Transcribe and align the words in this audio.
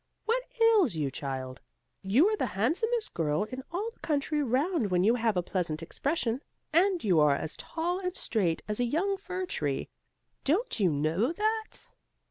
What 0.25 0.41
ails 0.59 0.95
you, 0.95 1.11
child? 1.11 1.61
You 2.01 2.27
are 2.29 2.35
the 2.35 2.47
handsomest 2.57 3.13
girl 3.13 3.43
in 3.43 3.63
all 3.71 3.91
the 3.93 3.99
country 3.99 4.41
round 4.41 4.89
when 4.89 5.03
you 5.03 5.13
have 5.13 5.37
a 5.37 5.43
pleasant 5.43 5.83
expression; 5.83 6.41
and 6.73 7.03
you 7.03 7.19
are 7.19 7.35
as 7.35 7.55
tall 7.55 7.99
and 7.99 8.15
straight 8.17 8.63
as 8.67 8.79
a 8.79 8.83
young 8.85 9.15
fir 9.15 9.45
tree. 9.45 9.89
Don't 10.43 10.79
you 10.79 10.89
know 10.91 11.31
that?" 11.33 11.87